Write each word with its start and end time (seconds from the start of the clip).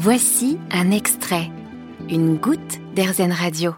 Voici 0.00 0.58
un 0.70 0.92
extrait, 0.92 1.50
une 2.08 2.36
goutte 2.36 2.78
d'Airzen 2.94 3.32
Radio. 3.32 3.74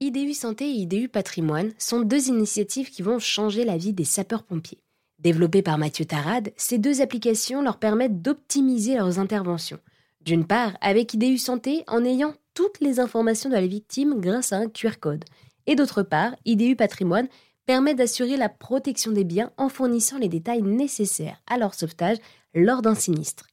IDU 0.00 0.32
Santé 0.32 0.64
et 0.64 0.72
IDU 0.72 1.10
Patrimoine 1.10 1.72
sont 1.76 2.00
deux 2.00 2.28
initiatives 2.28 2.88
qui 2.88 3.02
vont 3.02 3.18
changer 3.18 3.66
la 3.66 3.76
vie 3.76 3.92
des 3.92 4.06
sapeurs-pompiers. 4.06 4.80
Développées 5.18 5.60
par 5.60 5.76
Mathieu 5.76 6.06
Tarade, 6.06 6.54
ces 6.56 6.78
deux 6.78 7.02
applications 7.02 7.60
leur 7.60 7.78
permettent 7.78 8.22
d'optimiser 8.22 8.96
leurs 8.96 9.18
interventions. 9.18 9.80
D'une 10.22 10.46
part, 10.46 10.78
avec 10.80 11.12
IDU 11.12 11.36
Santé, 11.36 11.84
en 11.88 12.06
ayant 12.06 12.32
toutes 12.54 12.80
les 12.80 12.98
informations 12.98 13.50
de 13.50 13.54
la 13.54 13.66
victime 13.66 14.20
grâce 14.20 14.54
à 14.54 14.56
un 14.56 14.68
QR 14.70 14.98
code. 14.98 15.26
Et 15.66 15.74
d'autre 15.74 16.02
part, 16.02 16.34
IDU 16.46 16.74
Patrimoine 16.74 17.28
permet 17.66 17.94
d'assurer 17.94 18.38
la 18.38 18.48
protection 18.48 19.12
des 19.12 19.24
biens 19.24 19.52
en 19.58 19.68
fournissant 19.68 20.16
les 20.16 20.30
détails 20.30 20.62
nécessaires 20.62 21.42
à 21.46 21.58
leur 21.58 21.74
sauvetage 21.74 22.16
lors 22.54 22.80
d'un 22.80 22.94
sinistre. 22.94 23.44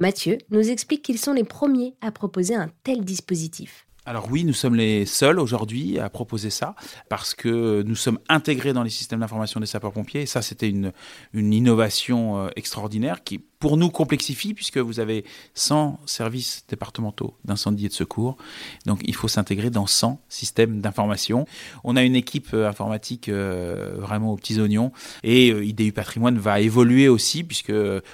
Mathieu 0.00 0.38
nous 0.50 0.70
explique 0.70 1.02
qu'ils 1.02 1.18
sont 1.18 1.32
les 1.32 1.42
premiers 1.42 1.94
à 2.00 2.12
proposer 2.12 2.54
un 2.54 2.70
tel 2.84 3.04
dispositif. 3.04 3.88
Alors 4.06 4.28
oui, 4.30 4.44
nous 4.44 4.52
sommes 4.54 4.76
les 4.76 5.04
seuls 5.04 5.40
aujourd'hui 5.40 5.98
à 5.98 6.08
proposer 6.08 6.50
ça 6.50 6.76
parce 7.10 7.34
que 7.34 7.82
nous 7.82 7.96
sommes 7.96 8.18
intégrés 8.28 8.72
dans 8.72 8.82
les 8.82 8.90
systèmes 8.90 9.20
d'information 9.20 9.60
des 9.60 9.66
sapeurs-pompiers 9.66 10.22
et 10.22 10.26
ça 10.26 10.40
c'était 10.40 10.70
une, 10.70 10.92
une 11.34 11.52
innovation 11.52 12.38
euh, 12.38 12.48
extraordinaire 12.56 13.22
qui 13.22 13.38
pour 13.58 13.76
nous 13.76 13.90
complexifie 13.90 14.54
puisque 14.54 14.78
vous 14.78 15.00
avez 15.00 15.24
100 15.54 16.00
services 16.06 16.64
départementaux 16.68 17.34
d'incendie 17.44 17.86
et 17.86 17.88
de 17.88 17.94
secours. 17.94 18.36
Donc 18.86 19.00
il 19.04 19.14
faut 19.14 19.28
s'intégrer 19.28 19.70
dans 19.70 19.86
100 19.86 20.20
systèmes 20.28 20.80
d'information. 20.80 21.46
On 21.84 21.96
a 21.96 22.02
une 22.02 22.14
équipe 22.14 22.48
euh, 22.54 22.68
informatique 22.68 23.28
euh, 23.28 23.96
vraiment 23.98 24.32
aux 24.32 24.36
petits 24.36 24.60
oignons 24.60 24.92
et 25.22 25.50
euh, 25.50 25.64
IDU 25.64 25.92
Patrimoine 25.92 26.38
va 26.38 26.60
évoluer 26.60 27.08
aussi 27.08 27.44
puisque 27.44 27.72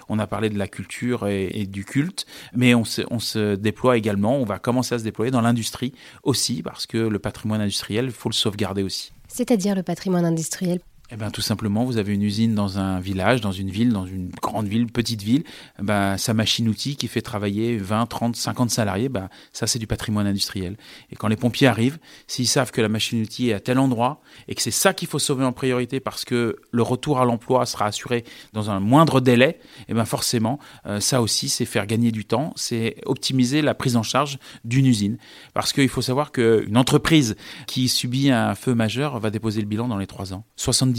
on 0.09 0.19
a 0.19 0.27
parlé 0.27 0.49
de 0.49 0.59
la 0.59 0.69
culture 0.69 1.29
et, 1.29 1.67
du 1.67 1.85
culte, 1.85 2.27
mais 2.55 2.75
on 2.75 2.85
se, 2.85 3.03
on 3.11 3.19
se 3.19 3.55
déploie 3.55 3.97
également, 3.97 4.37
on 4.37 4.45
va 4.45 4.59
commencer 4.59 4.95
à 4.95 4.99
se 4.99 5.05
déployer 5.05 5.31
dans 5.31 5.41
l'industrie 5.41 5.93
aussi 6.23 6.63
parce 6.63 6.87
que 6.87 6.99
le 6.99 7.19
patrimoine 7.19 7.61
industriel, 7.61 8.07
il 8.07 8.13
faut 8.13 8.29
le 8.29 8.35
sauvegarder 8.35 8.83
aussi. 8.83 9.13
C'est-à-dire 9.29 9.75
le 9.75 9.83
patrimoine 9.83 10.25
industriel? 10.25 10.81
Eh 11.15 11.17
ben, 11.17 11.31
tout 11.31 11.43
simplement, 11.43 11.85
vous 11.85 11.99
avez 11.99 12.13
une 12.13 12.25
usine 12.25 12.57
dans 12.57 12.81
un 12.81 12.99
village, 12.99 13.41
dans 13.41 13.53
une 13.53 13.71
ville, 13.71 13.93
dans 13.93 14.05
une 14.05 14.31
grande 14.43 14.67
ville, 14.67 14.89
petite 14.89 15.23
ville, 15.23 15.45
eh 15.79 15.83
ben, 15.85 16.19
sa 16.19 16.35
machine-outil 16.35 16.97
qui 16.97 17.07
fait 17.07 17.23
travailler 17.23 17.77
20, 17.77 18.07
30, 18.07 18.35
50 18.35 18.69
salariés, 18.69 19.09
ben, 19.09 19.29
ça 19.53 19.69
c'est 19.69 19.79
du 19.79 19.87
patrimoine 19.87 20.27
industriel. 20.27 20.77
Et 21.13 21.17
quand 21.17 21.29
les 21.29 21.37
pompiers 21.37 21.69
arrivent, 21.69 22.01
s'ils 22.27 22.49
savent 22.49 22.73
que 22.73 22.81
la 22.81 22.89
machine-outil 22.89 23.51
est 23.51 23.53
à 23.53 23.61
tel 23.61 23.79
endroit 23.79 24.23
et 24.49 24.57
que 24.57 24.63
c'est 24.63 24.73
ça 24.73 24.93
qu'il 24.93 25.07
faut 25.07 25.21
sauver 25.21 25.45
en 25.45 25.53
priorité 25.53 26.01
parce 26.01 26.25
que 26.25 26.57
le 26.73 26.83
retour 26.83 27.21
à 27.21 27.25
l'emploi 27.25 27.65
sera 27.65 27.87
assuré 27.87 28.25
dans 28.53 28.71
un 28.71 28.81
moindre 28.81 29.21
délai, 29.21 29.61
eh 29.87 29.95
ben 29.95 30.07
forcément, 30.07 30.59
euh, 30.87 30.99
ça 30.99 31.23
aussi 31.23 31.49
c'est 31.49 31.65
faire 31.65 31.87
gagner 31.87 32.11
du 32.11 32.25
temps, 32.25 32.53
c'est 32.57 32.97
optimiser 33.07 33.63
la 33.63 33.75
prise 33.75 33.95
en 33.95 34.03
charge 34.03 34.41
d'une 34.65 34.87
usine. 34.87 35.19
Parce 35.53 35.73
qu'il 35.73 35.89
faut 35.89 36.03
savoir 36.03 36.33
qu'une 36.33 36.77
entreprise 36.77 37.37
qui 37.69 37.89
subit 37.89 38.33
un 38.33 38.57
feu 38.57 38.75
majeur 38.75 39.21
va 39.21 39.31
déposer 39.31 39.61
le 39.61 39.69
bilan 39.69 39.87
dans 39.87 39.99
les 39.99 40.09
3 40.09 40.33
ans. 40.33 40.45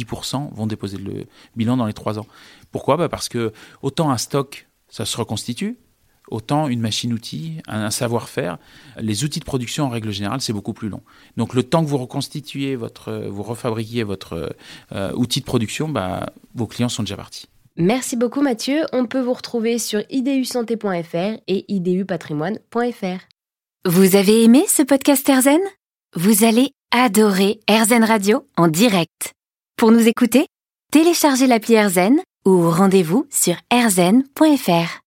10% 0.06 0.54
vont 0.54 0.68
déposer 0.68 0.98
le 0.98 1.26
bilan 1.56 1.78
dans 1.78 1.86
les 1.86 1.94
trois 1.94 2.20
ans. 2.20 2.28
Pourquoi? 2.72 2.98
Bah 2.98 3.10
Parce 3.10 3.30
que 3.30 3.54
autant 3.82 4.12
un 4.12 4.18
stock, 4.18 4.68
ça 4.88 5.06
se 5.06 5.18
reconstitue, 5.18 5.78
autant 6.30 6.68
une 6.68 6.80
machine-outil, 6.80 7.62
un, 7.68 7.92
savoir-faire, 7.92 8.58
les 9.00 9.24
outils 9.24 9.40
de 9.40 9.46
production 9.46 9.86
en 9.86 9.90
règle 9.90 10.12
générale, 10.12 10.42
c'est 10.42 10.54
beaucoup 10.54 10.74
plus 10.74 10.90
long. 10.90 11.02
Donc 11.38 11.54
le 11.54 11.64
temps 11.64 11.84
que 11.84 11.90
vous 11.90 11.98
reconstituez 11.98 12.76
votre, 12.76 13.28
vous 13.30 13.44
refabriquez 13.44 14.04
votre 14.04 14.56
euh, 14.92 15.12
outil 15.14 15.40
de 15.40 15.46
production, 15.46 15.90
bah, 15.90 16.32
vos 16.54 16.68
clients 16.68 16.90
sont 16.90 17.04
déjà 17.04 17.18
partis. 17.18 17.48
Merci 17.78 18.16
beaucoup 18.16 18.42
Mathieu. 18.42 18.84
On 18.94 19.06
peut 19.06 19.20
vous 19.20 19.34
retrouver 19.34 19.80
sur 19.80 20.02
idusanté.fr 20.10 21.40
et 21.48 21.66
idupatrimoine.fr. 21.68 23.26
Vous 23.86 24.16
avez 24.16 24.44
aimé 24.44 24.64
ce 24.68 24.82
podcast 24.82 25.28
Erzen 25.28 25.60
Vous 26.16 26.46
allez 26.46 26.72
adorer 26.92 27.60
Erzen 27.68 28.04
Radio 28.04 28.48
en 28.56 28.70
direct. 28.70 29.35
Pour 29.78 29.92
nous 29.92 30.08
écouter, 30.08 30.48
téléchargez 30.94 31.48
l'appli 31.48 31.74
AirZen 31.74 32.22
ou 32.46 32.70
rendez-vous 32.70 33.28
sur 33.30 33.56
airzen.fr. 33.70 35.02